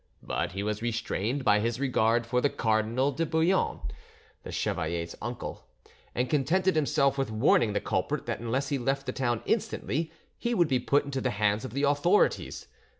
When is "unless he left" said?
8.39-9.05